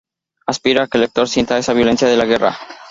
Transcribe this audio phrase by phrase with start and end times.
[0.47, 2.57] Aspira a que el lector sienta esa violencia de la guerra.